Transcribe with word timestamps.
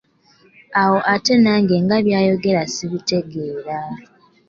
Awo 0.81 0.97
ate 1.13 1.33
nange 1.43 1.75
nga 1.83 1.97
byayogera 2.05 2.61
sibitegeera. 2.73 3.77